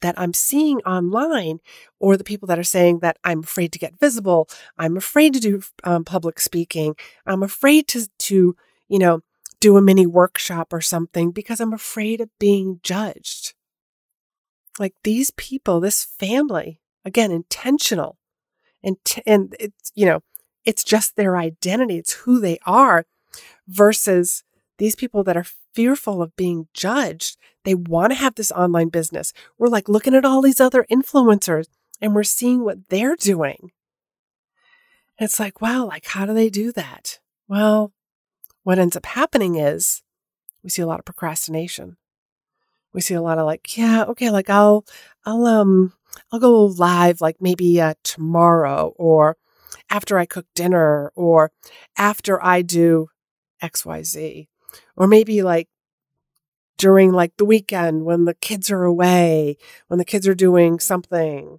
that 0.00 0.14
I'm 0.18 0.32
seeing 0.32 0.78
online, 0.82 1.58
or 1.98 2.16
the 2.16 2.24
people 2.24 2.46
that 2.46 2.58
are 2.58 2.64
saying 2.64 3.00
that 3.00 3.18
I'm 3.24 3.40
afraid 3.40 3.72
to 3.72 3.78
get 3.80 3.98
visible, 3.98 4.48
I'm 4.76 4.96
afraid 4.96 5.34
to 5.34 5.40
do 5.40 5.62
um, 5.82 6.04
public 6.04 6.38
speaking, 6.38 6.94
I'm 7.26 7.42
afraid 7.42 7.88
to 7.88 8.06
to 8.06 8.56
you 8.88 8.98
know 8.98 9.22
do 9.60 9.76
a 9.76 9.82
mini 9.82 10.06
workshop 10.06 10.72
or 10.72 10.80
something 10.80 11.32
because 11.32 11.58
I'm 11.60 11.72
afraid 11.72 12.20
of 12.20 12.30
being 12.38 12.78
judged. 12.84 13.54
Like 14.78 14.94
these 15.02 15.32
people, 15.32 15.80
this 15.80 16.04
family, 16.04 16.80
again, 17.04 17.32
intentional, 17.32 18.17
and 18.82 18.96
and 19.26 19.54
it's 19.58 19.92
you 19.94 20.06
know 20.06 20.22
it's 20.64 20.84
just 20.84 21.16
their 21.16 21.36
identity, 21.36 21.96
it's 21.96 22.12
who 22.12 22.40
they 22.40 22.58
are, 22.66 23.06
versus 23.66 24.44
these 24.78 24.94
people 24.94 25.24
that 25.24 25.36
are 25.36 25.46
fearful 25.72 26.22
of 26.22 26.36
being 26.36 26.68
judged. 26.74 27.36
They 27.64 27.74
want 27.74 28.12
to 28.12 28.18
have 28.18 28.34
this 28.34 28.52
online 28.52 28.88
business. 28.88 29.32
We're 29.58 29.68
like 29.68 29.88
looking 29.88 30.14
at 30.14 30.24
all 30.24 30.42
these 30.42 30.60
other 30.60 30.84
influencers 30.90 31.66
and 32.00 32.14
we're 32.14 32.24
seeing 32.24 32.64
what 32.64 32.88
they're 32.88 33.16
doing. 33.16 33.72
It's 35.18 35.40
like, 35.40 35.60
wow, 35.60 35.86
like, 35.86 36.06
how 36.06 36.26
do 36.26 36.34
they 36.34 36.48
do 36.48 36.70
that? 36.72 37.18
Well, 37.48 37.92
what 38.62 38.78
ends 38.78 38.96
up 38.96 39.06
happening 39.06 39.56
is 39.56 40.02
we 40.62 40.70
see 40.70 40.82
a 40.82 40.86
lot 40.86 41.00
of 41.00 41.04
procrastination. 41.04 41.96
We 42.92 43.00
see 43.00 43.14
a 43.14 43.22
lot 43.22 43.38
of 43.38 43.46
like, 43.46 43.76
yeah, 43.76 44.04
okay, 44.04 44.30
like 44.30 44.48
I'll, 44.48 44.84
I'll, 45.24 45.46
um, 45.46 45.92
I'll 46.32 46.40
go 46.40 46.64
live 46.64 47.20
like 47.20 47.36
maybe 47.40 47.80
uh, 47.80 47.94
tomorrow 48.02 48.92
or 48.96 49.36
after 49.90 50.18
I 50.18 50.26
cook 50.26 50.46
dinner 50.54 51.12
or 51.14 51.52
after 51.96 52.42
I 52.44 52.62
do 52.62 53.08
XYZ 53.62 54.48
or 54.96 55.06
maybe 55.06 55.42
like 55.42 55.68
during 56.76 57.12
like 57.12 57.36
the 57.36 57.44
weekend 57.44 58.04
when 58.04 58.24
the 58.24 58.34
kids 58.34 58.70
are 58.70 58.84
away, 58.84 59.56
when 59.88 59.98
the 59.98 60.04
kids 60.04 60.26
are 60.26 60.34
doing 60.34 60.78
something. 60.78 61.58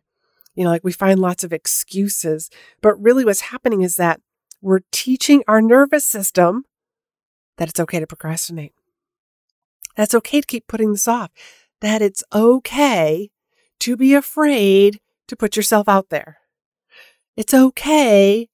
You 0.56 0.64
know, 0.64 0.72
like 0.72 0.84
we 0.84 0.92
find 0.92 1.20
lots 1.20 1.44
of 1.44 1.54
excuses. 1.54 2.50
But 2.82 3.02
really, 3.02 3.24
what's 3.24 3.42
happening 3.42 3.82
is 3.82 3.98
that 3.98 4.20
we're 4.62 4.82
teaching 4.92 5.44
our 5.48 5.62
nervous 5.62 6.06
system 6.06 6.66
that 7.58 7.70
it's 7.70 7.80
okay 7.80 8.00
to 8.00 8.08
procrastinate. 8.08 8.74
That's 9.96 10.16
okay 10.16 10.42
to 10.42 10.48
keep 10.48 10.68
putting 10.68 10.92
this 10.92 11.08
off. 11.08 11.30
That 11.82 12.02
it's 12.02 12.24
okay 12.34 13.30
to 13.80 13.98
be 13.98 14.14
afraid 14.14 15.00
to 15.28 15.36
put 15.36 15.56
yourself 15.56 15.88
out 15.88 16.10
there. 16.10 16.38
It's 17.36 17.54
okay 17.54 18.50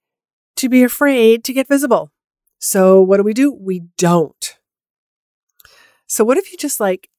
to 0.55 0.70
be 0.70 0.84
afraid 0.84 1.44
to 1.46 1.53
get 1.53 1.67
visible. 1.67 2.12
So, 2.60 3.01
what 3.01 3.17
do 3.17 3.24
we 3.24 3.34
do? 3.34 3.51
We 3.51 3.84
don't. 3.98 4.58
So, 6.08 6.24
what 6.24 6.38
if 6.38 6.51
you 6.51 6.58
just 6.58 6.79
like 6.79 7.10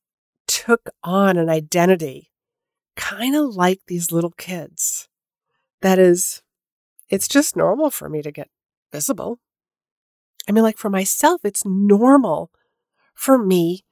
took 0.46 0.90
on 1.02 1.36
an 1.36 1.48
identity, 1.48 2.30
kind 2.96 3.34
of 3.34 3.54
like 3.54 3.80
these 3.86 4.12
little 4.12 4.32
kids? 4.32 5.08
That 5.82 5.98
is, 5.98 6.42
it's 7.08 7.28
just 7.28 7.56
normal 7.56 7.90
for 7.90 8.08
me 8.08 8.22
to 8.22 8.32
get 8.32 8.48
visible. 8.92 9.38
I 10.48 10.52
mean, 10.52 10.62
like 10.62 10.78
for 10.78 10.90
myself, 10.90 11.40
it's 11.44 11.64
normal 11.64 12.50
for 13.14 13.36
me 13.38 13.84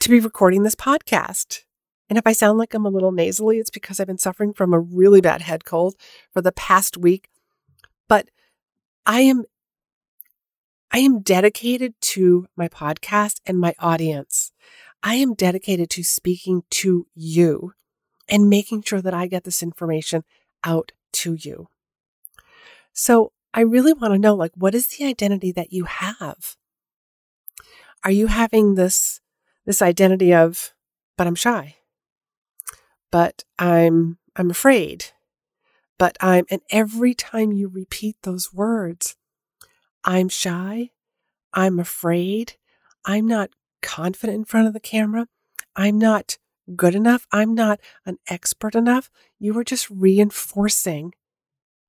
to 0.00 0.08
be 0.08 0.20
recording 0.20 0.62
this 0.62 0.74
podcast. 0.74 1.64
And 2.10 2.18
if 2.18 2.26
I 2.26 2.32
sound 2.32 2.58
like 2.58 2.74
I'm 2.74 2.84
a 2.84 2.90
little 2.90 3.12
nasally, 3.12 3.58
it's 3.58 3.70
because 3.70 4.00
I've 4.00 4.08
been 4.08 4.18
suffering 4.18 4.52
from 4.52 4.74
a 4.74 4.80
really 4.80 5.20
bad 5.20 5.42
head 5.42 5.64
cold 5.64 5.94
for 6.32 6.42
the 6.42 6.50
past 6.50 6.96
week. 6.96 7.28
But 8.08 8.28
I 9.06 9.20
am 9.20 9.44
I 10.90 10.98
am 10.98 11.20
dedicated 11.20 11.94
to 12.00 12.48
my 12.56 12.66
podcast 12.66 13.40
and 13.46 13.60
my 13.60 13.74
audience. 13.78 14.50
I 15.04 15.14
am 15.14 15.34
dedicated 15.34 15.88
to 15.90 16.02
speaking 16.02 16.64
to 16.70 17.06
you 17.14 17.74
and 18.28 18.50
making 18.50 18.82
sure 18.82 19.00
that 19.00 19.14
I 19.14 19.28
get 19.28 19.44
this 19.44 19.62
information 19.62 20.24
out 20.64 20.90
to 21.12 21.34
you. 21.34 21.68
So 22.92 23.30
I 23.54 23.60
really 23.60 23.92
want 23.92 24.14
to 24.14 24.18
know 24.18 24.34
like 24.34 24.52
what 24.56 24.74
is 24.74 24.88
the 24.88 25.04
identity 25.04 25.52
that 25.52 25.72
you 25.72 25.84
have? 25.84 26.56
Are 28.02 28.10
you 28.10 28.26
having 28.26 28.74
this 28.74 29.20
this 29.64 29.80
identity 29.80 30.34
of 30.34 30.74
but 31.16 31.26
I'm 31.26 31.34
shy. 31.34 31.76
But 33.10 33.44
I'm 33.58 34.18
I'm 34.36 34.50
afraid. 34.50 35.06
But 35.98 36.16
I'm 36.20 36.46
and 36.50 36.62
every 36.70 37.14
time 37.14 37.52
you 37.52 37.68
repeat 37.68 38.16
those 38.22 38.52
words, 38.52 39.16
I'm 40.04 40.28
shy, 40.28 40.90
I'm 41.52 41.78
afraid, 41.78 42.54
I'm 43.04 43.26
not 43.26 43.50
confident 43.82 44.36
in 44.36 44.44
front 44.44 44.66
of 44.66 44.72
the 44.72 44.80
camera, 44.80 45.26
I'm 45.76 45.98
not 45.98 46.38
good 46.76 46.94
enough, 46.94 47.26
I'm 47.32 47.54
not 47.54 47.80
an 48.06 48.18
expert 48.28 48.74
enough, 48.74 49.10
you 49.38 49.56
are 49.58 49.64
just 49.64 49.90
reinforcing 49.90 51.12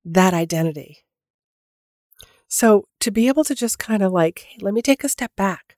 that 0.04 0.34
identity. 0.34 1.04
So 2.48 2.84
to 3.00 3.10
be 3.10 3.28
able 3.28 3.44
to 3.44 3.54
just 3.54 3.78
kind 3.78 4.02
of 4.02 4.12
like, 4.12 4.40
hey, 4.40 4.58
let 4.60 4.74
me 4.74 4.82
take 4.82 5.04
a 5.04 5.08
step 5.08 5.34
back 5.36 5.76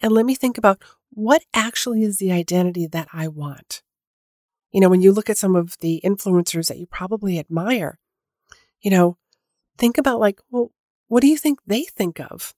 and 0.00 0.12
let 0.12 0.24
me 0.24 0.34
think 0.34 0.56
about 0.56 0.80
what 1.10 1.42
actually 1.52 2.02
is 2.04 2.18
the 2.18 2.30
identity 2.30 2.86
that 2.86 3.08
I 3.12 3.26
want. 3.26 3.82
You 4.72 4.80
know, 4.80 4.88
when 4.88 5.00
you 5.00 5.12
look 5.12 5.28
at 5.28 5.38
some 5.38 5.56
of 5.56 5.76
the 5.80 6.00
influencers 6.04 6.68
that 6.68 6.78
you 6.78 6.86
probably 6.86 7.38
admire, 7.38 7.98
you 8.80 8.90
know, 8.90 9.16
think 9.78 9.98
about 9.98 10.20
like, 10.20 10.40
well, 10.50 10.70
what 11.08 11.20
do 11.20 11.26
you 11.26 11.36
think 11.36 11.58
they 11.66 11.82
think 11.84 12.20
of? 12.20 12.54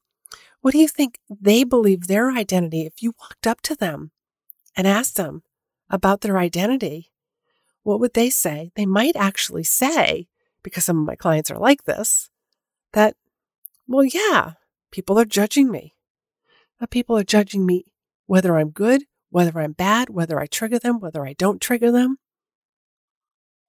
What 0.60 0.72
do 0.72 0.78
you 0.78 0.88
think 0.88 1.18
they 1.28 1.64
believe 1.64 2.06
their 2.06 2.30
identity? 2.30 2.82
If 2.82 3.02
you 3.02 3.14
walked 3.18 3.46
up 3.46 3.60
to 3.62 3.74
them 3.74 4.12
and 4.76 4.86
asked 4.86 5.16
them 5.16 5.42
about 5.90 6.20
their 6.20 6.38
identity, 6.38 7.10
what 7.82 7.98
would 7.98 8.14
they 8.14 8.30
say? 8.30 8.70
They 8.76 8.86
might 8.86 9.16
actually 9.16 9.64
say, 9.64 10.28
because 10.62 10.84
some 10.84 11.00
of 11.00 11.06
my 11.06 11.16
clients 11.16 11.50
are 11.50 11.58
like 11.58 11.84
this, 11.84 12.30
that, 12.92 13.16
well, 13.88 14.04
yeah, 14.04 14.52
people 14.90 15.18
are 15.18 15.24
judging 15.24 15.70
me. 15.70 15.94
That 16.78 16.90
people 16.90 17.16
are 17.16 17.24
judging 17.24 17.66
me 17.66 17.86
whether 18.26 18.56
I'm 18.56 18.70
good, 18.70 19.04
whether 19.32 19.58
I'm 19.58 19.72
bad, 19.72 20.10
whether 20.10 20.38
I 20.38 20.46
trigger 20.46 20.78
them, 20.78 21.00
whether 21.00 21.26
I 21.26 21.32
don't 21.32 21.60
trigger 21.60 21.90
them. 21.90 22.18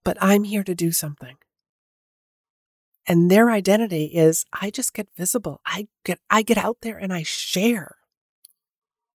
But 0.04 0.18
I'm 0.20 0.44
here 0.44 0.64
to 0.64 0.76
do 0.76 0.92
something. 0.92 1.38
And 3.08 3.32
their 3.32 3.50
identity 3.50 4.06
is 4.14 4.46
I 4.52 4.70
just 4.70 4.94
get 4.94 5.08
visible. 5.16 5.62
I 5.66 5.88
get 6.04 6.20
I 6.30 6.42
get 6.42 6.58
out 6.58 6.78
there 6.82 6.98
and 6.98 7.14
I 7.14 7.24
share. 7.24 7.96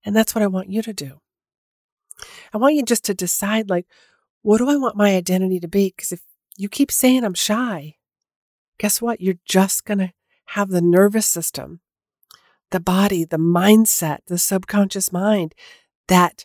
And 0.05 0.17
that's 0.17 0.35
what 0.35 0.43
I 0.43 0.47
want 0.47 0.71
you 0.71 0.81
to 0.83 0.95
do. 0.95 1.21
I 2.55 2.57
want 2.57 2.75
you 2.75 2.83
just 2.83 3.05
to 3.05 3.15
decide 3.15 3.69
like 3.69 3.87
what 4.41 4.59
do 4.59 4.71
I 4.71 4.77
want 4.77 4.97
my 4.97 5.15
identity 5.15 5.61
to 5.61 5.69
be? 5.69 5.93
Because 5.95 6.13
if 6.13 6.23
you 6.57 6.71
keep 6.71 6.91
saying 6.91 7.25
I'm 7.25 7.35
shy, 7.35 7.97
guess 8.79 9.03
what? 9.03 9.21
You're 9.21 9.35
just 9.45 9.85
going 9.85 9.99
to 9.99 10.13
have 10.47 10.71
the 10.71 10.81
nervous 10.81 11.27
system, 11.27 11.81
the 12.71 12.81
body, 12.81 13.25
the 13.25 13.37
mindset, 13.37 14.21
the 14.27 14.39
subconscious 14.39 15.13
mind 15.13 15.55
that 16.09 16.45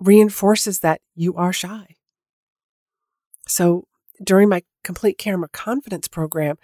reinforces 0.00 0.80
that 0.80 1.00
you 1.14 1.34
are 1.36 1.52
shy. 1.52 1.96
So 3.46 3.86
during 4.22 4.48
my 4.48 4.62
complete 4.82 5.18
camera 5.18 5.48
confidence 5.48 6.08
program, 6.08 6.56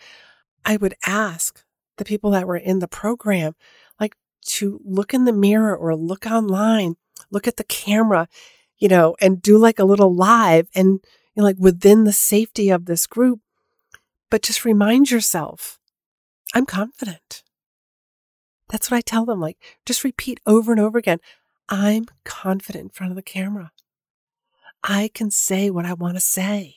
I 0.65 0.77
would 0.77 0.95
ask 1.07 1.65
the 1.97 2.05
people 2.05 2.31
that 2.33 2.47
were 2.47 2.57
in 2.57 2.79
the 2.81 2.89
program, 2.89 3.55
like 4.01 4.15
to 4.47 4.81
look 4.85 5.15
in 5.15 5.25
the 5.25 5.33
mirror 5.33 5.77
or 5.77 5.95
look 5.97 6.27
online, 6.27 6.97
look 7.31 7.47
at 7.47 7.57
the 7.57 7.65
camera, 7.65 8.29
you 8.77 8.89
know, 8.89 9.17
and 9.21 9.43
do 9.43 9.59
like 9.59 9.79
a 9.79 9.85
little 9.85 10.15
live 10.15 10.69
and 10.75 11.01
you 11.35 11.43
know, 11.43 11.45
like 11.45 11.57
within 11.59 12.05
the 12.05 12.13
safety 12.13 12.71
of 12.71 12.87
this 12.87 13.07
group. 13.07 13.41
But 14.31 14.43
just 14.43 14.65
remind 14.65 15.11
yourself, 15.11 15.79
I'm 16.55 16.67
confident. 16.67 17.43
That's 18.69 18.91
what 18.91 18.99
I 18.99 19.01
tell 19.01 19.25
them. 19.25 19.41
Like, 19.41 19.57
just 19.87 20.05
repeat 20.05 20.41
over 20.47 20.73
and 20.73 20.81
over 20.81 20.99
again. 20.99 21.19
I'm 21.69 22.07
confident 22.25 22.83
in 22.83 22.89
front 22.91 23.13
of 23.13 23.17
the 23.17 23.23
camera. 23.23 23.73
I 24.83 25.11
can 25.13 25.31
say 25.31 25.71
what 25.71 25.85
I 25.85 25.93
want 25.93 26.17
to 26.17 26.21
say. 26.21 26.77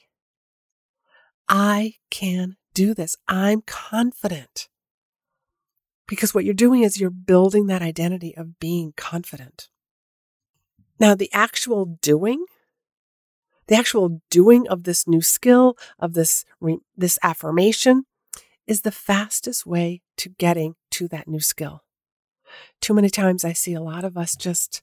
I 1.48 1.95
can 2.10 2.57
do 2.74 2.93
this. 2.93 3.15
I'm 3.27 3.62
confident. 3.62 4.67
Because 6.07 6.33
what 6.33 6.43
you're 6.43 6.53
doing 6.53 6.81
is 6.81 7.00
you're 7.00 7.10
building 7.10 7.67
that 7.67 7.81
identity 7.81 8.36
of 8.36 8.60
being 8.60 8.93
confident. 8.98 9.69
Now, 11.00 11.15
the 11.15 11.29
actual 11.33 11.98
doing, 12.01 12.45
the 13.67 13.75
actual 13.75 14.21
doing 14.29 14.67
of 14.67 14.83
this 14.83 15.07
new 15.07 15.21
skill, 15.21 15.77
of 16.00 16.13
this, 16.13 16.45
this 16.98 17.17
affirmation, 17.24 18.05
is 18.67 18.81
the 18.81 18.91
fastest 18.91 19.65
way 19.65 20.01
to 20.17 20.29
getting 20.29 20.75
to 20.91 21.07
that 21.10 21.27
new 21.27 21.39
skill. 21.39 21.83
Too 22.79 22.93
many 22.93 23.10
times 23.10 23.43
I 23.43 23.53
see 23.53 23.74
a 23.74 23.81
lot 23.81 24.03
of 24.03 24.17
us 24.17 24.36
just 24.36 24.81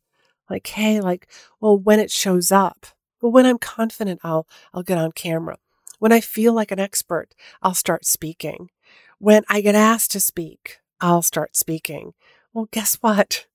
like, 0.49 0.67
hey, 0.67 1.01
like, 1.01 1.29
well, 1.61 1.77
when 1.79 2.01
it 2.01 2.11
shows 2.11 2.51
up, 2.51 2.87
well, 3.21 3.33
when 3.33 3.47
I'm 3.47 3.59
confident, 3.59 4.21
I'll, 4.23 4.47
I'll 4.73 4.83
get 4.83 4.99
on 4.99 5.13
camera. 5.13 5.59
When 5.99 6.13
I 6.13 6.21
feel 6.21 6.53
like 6.53 6.71
an 6.71 6.79
expert, 6.79 7.35
I'll 7.63 7.75
start 7.75 8.05
speaking. 8.05 8.71
When 9.19 9.43
I 9.49 9.61
get 9.61 9.75
asked 9.75 10.13
to 10.13 10.21
speak, 10.21 10.79
I'll 11.01 11.23
start 11.23 11.57
speaking. 11.57 12.15
Well, 12.53 12.69
guess 12.71 12.97
what? 13.01 13.47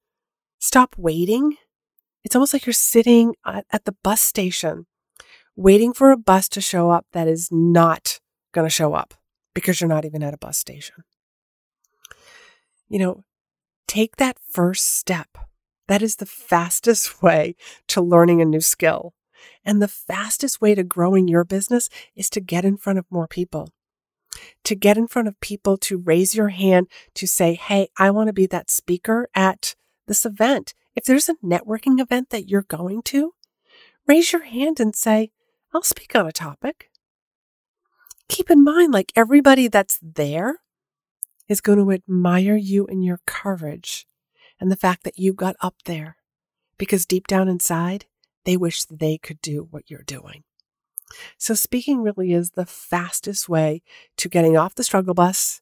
Stop 0.60 0.96
waiting. 0.98 1.55
It's 2.24 2.36
almost 2.36 2.53
like 2.53 2.65
you're 2.65 2.74
sitting 2.74 3.36
at, 3.46 3.65
at 3.72 3.86
the 3.86 3.96
bus 4.03 4.22
station 4.22 4.86
waiting 5.55 5.93
for 5.93 6.12
a 6.12 6.17
bus 6.17 6.50
to 6.50 6.62
show 6.62 6.89
up 6.89 7.05
that 7.12 7.27
is 7.27 7.50
not 7.51 8.20
going 8.53 8.65
to 8.65 8.74
show 8.74 8.93
up 8.93 9.13
because 9.53 9.79
you're 9.79 9.89
not 9.89 10.05
even 10.05 10.24
at 10.24 10.34
a 10.34 10.38
bus 10.38 10.58
station. 10.58 11.03
You 12.89 13.00
know, 13.00 13.24
take 13.93 14.15
that 14.15 14.39
first 14.50 14.95
step. 14.97 15.38
That 15.88 16.01
is 16.01 16.15
the 16.15 16.25
fastest 16.25 17.21
way 17.21 17.55
to 17.89 18.01
learning 18.01 18.41
a 18.41 18.45
new 18.45 18.62
skill. 18.62 19.13
And 19.63 19.81
the 19.81 19.88
fastest 19.88 20.62
way 20.62 20.73
to 20.73 20.83
growing 20.83 21.27
your 21.27 21.43
business 21.43 21.89
is 22.15 22.29
to 22.31 22.39
get 22.39 22.65
in 22.65 22.77
front 22.77 22.97
of 22.97 23.05
more 23.12 23.27
people. 23.27 23.69
To 24.63 24.73
get 24.73 24.97
in 24.97 25.07
front 25.07 25.27
of 25.27 25.39
people, 25.41 25.77
to 25.77 26.00
raise 26.00 26.33
your 26.33 26.50
hand, 26.50 26.88
to 27.13 27.27
say, 27.27 27.53
Hey, 27.53 27.89
I 27.97 28.09
want 28.09 28.27
to 28.27 28.33
be 28.33 28.47
that 28.47 28.71
speaker 28.71 29.29
at 29.35 29.75
this 30.07 30.25
event. 30.25 30.73
If 30.95 31.05
there's 31.05 31.29
a 31.29 31.35
networking 31.35 32.00
event 32.00 32.31
that 32.31 32.50
you're 32.50 32.63
going 32.63 33.03
to, 33.03 33.33
raise 34.07 34.33
your 34.33 34.43
hand 34.43 34.79
and 34.79 34.95
say, 34.95 35.31
I'll 35.71 35.83
speak 35.83 36.15
on 36.15 36.25
a 36.25 36.31
topic. 36.31 36.89
Keep 38.27 38.50
in 38.50 38.63
mind, 38.63 38.91
like 38.91 39.12
everybody 39.15 39.67
that's 39.67 40.00
there 40.01 40.62
is 41.47 41.62
going 41.62 41.79
to 41.79 41.91
admire 41.91 42.55
you 42.55 42.85
and 42.88 43.03
your 43.03 43.19
courage 43.25 44.07
and 44.59 44.71
the 44.71 44.75
fact 44.75 45.03
that 45.03 45.19
you 45.19 45.33
got 45.33 45.55
up 45.62 45.75
there 45.85 46.17
because 46.77 47.05
deep 47.05 47.27
down 47.27 47.47
inside, 47.47 48.05
they 48.45 48.57
wish 48.57 48.85
they 48.85 49.17
could 49.17 49.41
do 49.41 49.67
what 49.69 49.89
you're 49.89 50.03
doing. 50.03 50.43
So, 51.38 51.53
speaking 51.53 52.01
really 52.01 52.33
is 52.33 52.51
the 52.51 52.65
fastest 52.65 53.47
way 53.47 53.83
to 54.17 54.29
getting 54.29 54.57
off 54.57 54.75
the 54.75 54.83
struggle 54.83 55.13
bus, 55.13 55.62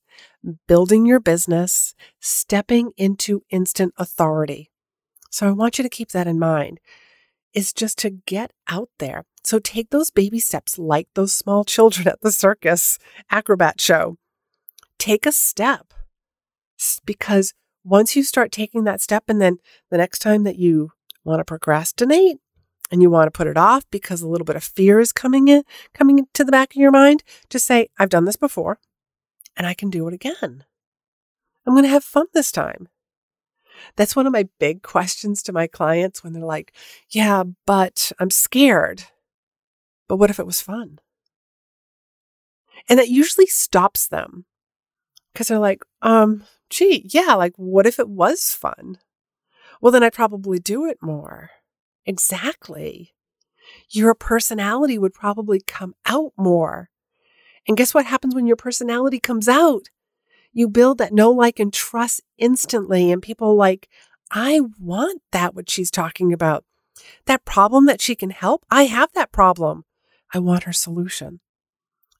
building 0.67 1.05
your 1.05 1.19
business, 1.19 1.93
stepping 2.19 2.91
into 2.97 3.43
instant 3.49 3.93
authority. 3.97 4.71
So, 5.29 5.47
I 5.47 5.51
want 5.51 5.77
you 5.77 5.83
to 5.83 5.89
keep 5.89 6.11
that 6.11 6.27
in 6.27 6.39
mind 6.39 6.79
is 7.53 7.73
just 7.73 7.97
to 7.97 8.09
get 8.09 8.53
out 8.69 8.89
there. 8.99 9.25
So, 9.43 9.59
take 9.59 9.89
those 9.89 10.09
baby 10.09 10.39
steps 10.39 10.79
like 10.79 11.09
those 11.15 11.35
small 11.35 11.65
children 11.65 12.07
at 12.07 12.21
the 12.21 12.31
circus 12.31 12.97
acrobat 13.29 13.81
show. 13.81 14.17
Take 15.01 15.25
a 15.25 15.31
step 15.31 15.95
because 17.05 17.55
once 17.83 18.15
you 18.15 18.21
start 18.21 18.51
taking 18.51 18.83
that 18.83 19.01
step, 19.01 19.23
and 19.27 19.41
then 19.41 19.57
the 19.89 19.97
next 19.97 20.19
time 20.19 20.43
that 20.43 20.59
you 20.59 20.91
want 21.23 21.39
to 21.39 21.43
procrastinate, 21.43 22.37
and 22.91 23.01
you 23.01 23.09
want 23.09 23.25
to 23.25 23.35
put 23.35 23.47
it 23.47 23.57
off 23.57 23.83
because 23.89 24.21
a 24.21 24.27
little 24.27 24.45
bit 24.45 24.55
of 24.55 24.63
fear 24.63 24.99
is 24.99 25.11
coming 25.11 25.47
in, 25.47 25.63
coming 25.95 26.19
into 26.19 26.43
the 26.43 26.51
back 26.51 26.75
of 26.75 26.79
your 26.79 26.91
mind, 26.91 27.23
just 27.49 27.65
say, 27.65 27.89
I've 27.97 28.11
done 28.11 28.25
this 28.25 28.35
before 28.35 28.77
and 29.57 29.65
I 29.65 29.73
can 29.73 29.89
do 29.89 30.07
it 30.07 30.13
again. 30.13 30.65
I'm 31.65 31.73
going 31.73 31.81
to 31.81 31.89
have 31.89 32.03
fun 32.03 32.27
this 32.35 32.51
time. 32.51 32.87
That's 33.95 34.15
one 34.15 34.27
of 34.27 34.33
my 34.33 34.49
big 34.59 34.83
questions 34.83 35.41
to 35.43 35.51
my 35.51 35.65
clients 35.65 36.23
when 36.23 36.33
they're 36.33 36.43
like, 36.43 36.73
Yeah, 37.09 37.41
but 37.65 38.11
I'm 38.19 38.29
scared. 38.29 39.05
But 40.07 40.17
what 40.17 40.29
if 40.29 40.39
it 40.39 40.45
was 40.45 40.61
fun? 40.61 40.99
And 42.87 42.99
that 42.99 43.09
usually 43.09 43.47
stops 43.47 44.07
them 44.07 44.45
because 45.33 45.47
they're 45.47 45.59
like, 45.59 45.83
um, 46.01 46.43
gee, 46.69 47.07
yeah, 47.11 47.33
like 47.35 47.53
what 47.55 47.85
if 47.85 47.99
it 47.99 48.09
was 48.09 48.53
fun? 48.53 48.97
Well, 49.81 49.91
then 49.91 50.03
I'd 50.03 50.13
probably 50.13 50.59
do 50.59 50.85
it 50.85 50.97
more. 51.01 51.51
Exactly. 52.05 53.13
Your 53.89 54.13
personality 54.13 54.97
would 54.97 55.13
probably 55.13 55.61
come 55.65 55.95
out 56.05 56.33
more. 56.37 56.89
And 57.67 57.77
guess 57.77 57.93
what 57.93 58.05
happens 58.05 58.35
when 58.35 58.47
your 58.47 58.55
personality 58.55 59.19
comes 59.19 59.47
out? 59.47 59.89
You 60.51 60.67
build 60.67 60.97
that 60.97 61.13
know, 61.13 61.31
like, 61.31 61.59
and 61.59 61.73
trust 61.73 62.21
instantly. 62.37 63.11
And 63.11 63.21
people 63.21 63.55
like, 63.55 63.87
I 64.31 64.61
want 64.79 65.21
that, 65.31 65.55
what 65.55 65.69
she's 65.69 65.91
talking 65.91 66.33
about. 66.33 66.65
That 67.25 67.45
problem 67.45 67.85
that 67.85 68.01
she 68.01 68.15
can 68.15 68.31
help, 68.31 68.65
I 68.69 68.83
have 68.83 69.11
that 69.13 69.31
problem. 69.31 69.85
I 70.33 70.39
want 70.39 70.63
her 70.63 70.73
solution. 70.73 71.39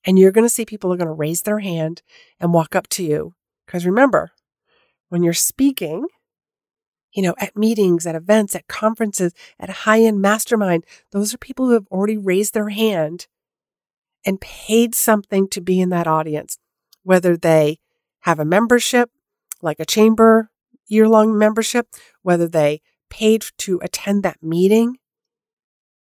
And 0.06 0.18
you're 0.18 0.32
going 0.32 0.46
to 0.46 0.50
see 0.50 0.66
people 0.66 0.92
are 0.92 0.98
going 0.98 1.08
to 1.08 1.14
raise 1.14 1.44
their 1.44 1.60
hand 1.60 2.02
and 2.40 2.54
walk 2.54 2.76
up 2.76 2.88
to 2.90 3.04
you. 3.04 3.36
Because 3.66 3.86
remember, 3.86 4.32
when 5.10 5.24
you're 5.24 5.34
speaking, 5.34 6.08
you 7.14 7.22
know, 7.22 7.36
at 7.38 7.56
meetings, 7.56 8.06
at 8.06 8.16
events, 8.16 8.56
at 8.56 8.68
conferences, 8.68 9.34
at 9.60 9.70
high 9.70 10.02
end 10.02 10.22
mastermind, 10.22 10.86
those 11.12 11.34
are 11.34 11.38
people 11.38 11.68
who 11.68 11.74
have 11.74 11.88
already 11.92 12.18
raised 12.18 12.54
their 12.54 12.70
hand 12.70 13.28
and 14.26 14.42
paid 14.42 14.96
something 14.96 15.48
to 15.50 15.62
be 15.62 15.80
in 15.80 15.90
that 15.90 16.08
audience, 16.08 16.58
whether 17.04 17.36
they 17.38 17.80
have 18.22 18.40
a 18.40 18.46
membership, 18.46 19.10
like 19.62 19.80
a 19.80 19.86
chamber 19.86 20.50
year 20.88 21.08
long 21.08 21.38
membership, 21.38 21.88
whether 22.22 22.48
they 22.48 22.82
paid 23.10 23.46
to 23.58 23.80
attend 23.82 24.24
that 24.24 24.44
meeting. 24.44 24.98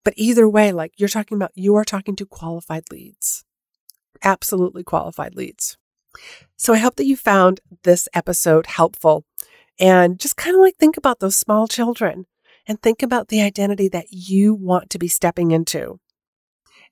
But 0.03 0.15
either 0.17 0.50
way, 0.50 0.71
like 0.71 0.93
you're 0.98 1.10
talking 1.10 1.38
about, 1.38 1.51
you 1.53 1.75
are 1.75 1.86
talking 1.86 2.15
to 2.15 2.25
qualified 2.25 2.83
leads, 2.91 3.45
absolutely 4.24 4.84
qualified 4.84 5.36
leads. 5.36 5.78
So 6.58 6.74
I 6.74 6.78
hope 6.78 6.96
that 6.98 7.06
you 7.06 7.16
found 7.16 7.62
this 7.84 8.08
episode 8.13 8.68
helpful 8.68 9.25
and 9.80 10.20
just 10.20 10.38
kind 10.38 10.56
of 10.56 10.62
like 10.62 10.75
think 10.78 10.98
about 10.98 11.20
those 11.20 11.38
small 11.38 11.68
children 11.68 12.25
and 12.68 12.82
think 12.82 13.01
about 13.01 13.30
the 13.30 13.42
identity 13.42 13.88
that 13.90 14.08
you 14.12 14.54
want 14.54 14.90
to 14.92 15.00
be 15.00 15.08
stepping 15.08 15.51
into. 15.51 16.00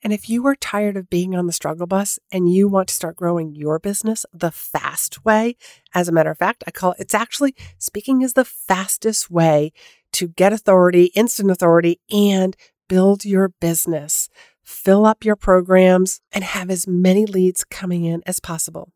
And 0.02 0.14
if 0.14 0.30
you 0.30 0.46
are 0.48 0.56
tired 0.56 0.96
of 0.96 1.10
being 1.10 1.36
on 1.36 1.46
the 1.46 1.54
struggle 1.54 1.86
bus 1.86 2.20
and 2.32 2.52
you 2.52 2.70
want 2.70 2.88
to 2.88 2.94
start 2.94 3.18
growing 3.18 3.54
your 3.54 3.80
business 3.80 4.26
the 4.34 4.52
fast 4.52 5.26
way, 5.26 5.58
as 5.94 6.08
a 6.08 6.12
matter 6.14 6.32
of 6.32 6.38
fact, 6.38 6.64
I 6.66 6.72
call 6.72 6.94
it, 6.94 7.02
it's 7.02 7.14
actually 7.14 7.54
speaking 7.78 8.22
is 8.22 8.34
the 8.34 8.46
fastest 8.46 9.30
way 9.30 9.74
to 10.14 10.30
get 10.30 10.54
authority, 10.54 11.06
instant 11.16 11.52
authority, 11.52 12.00
and 12.10 12.56
build 12.88 13.26
your 13.26 13.50
business. 13.60 14.30
Fill 14.70 15.08
up 15.08 15.26
your 15.26 15.36
programs 15.36 16.22
and 16.32 16.44
have 16.44 16.70
as 16.70 16.88
many 16.88 17.26
leads 17.26 17.64
coming 17.64 18.06
in 18.06 18.22
as 18.28 18.40
possible. 18.40 18.94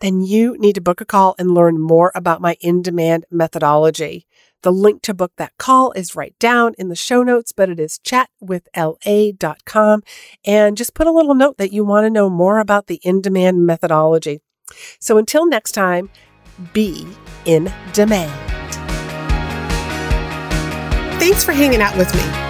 Then 0.00 0.22
you 0.22 0.56
need 0.58 0.76
to 0.76 0.80
book 0.80 1.02
a 1.02 1.04
call 1.04 1.34
and 1.38 1.52
learn 1.52 1.78
more 1.78 2.10
about 2.14 2.40
my 2.40 2.56
in 2.62 2.80
demand 2.80 3.26
methodology. 3.30 4.26
The 4.62 4.72
link 4.72 5.02
to 5.02 5.12
book 5.12 5.32
that 5.36 5.58
call 5.58 5.92
is 5.92 6.16
right 6.16 6.34
down 6.38 6.72
in 6.78 6.88
the 6.88 6.96
show 6.96 7.22
notes, 7.22 7.52
but 7.52 7.68
it 7.68 7.78
is 7.78 7.98
chatwithla.com. 7.98 10.02
And 10.46 10.76
just 10.78 10.94
put 10.94 11.06
a 11.06 11.12
little 11.12 11.34
note 11.34 11.58
that 11.58 11.72
you 11.72 11.84
want 11.84 12.06
to 12.06 12.10
know 12.10 12.30
more 12.30 12.58
about 12.58 12.86
the 12.86 12.98
in 13.02 13.20
demand 13.20 13.66
methodology. 13.66 14.40
So 15.00 15.18
until 15.18 15.44
next 15.44 15.72
time, 15.72 16.08
be 16.72 17.06
in 17.44 17.70
demand. 17.92 18.32
Thanks 21.20 21.44
for 21.44 21.52
hanging 21.52 21.82
out 21.82 21.94
with 21.98 22.14
me. 22.14 22.49